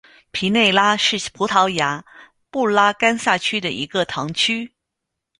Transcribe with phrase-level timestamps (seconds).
[0.31, 2.03] 皮内拉是葡萄牙
[2.49, 4.73] 布拉干萨区的一个堂区。